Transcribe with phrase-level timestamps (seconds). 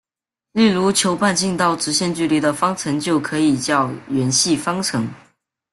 [0.53, 5.07] 例如求半径到直线距离的方程就可以叫圆系方程。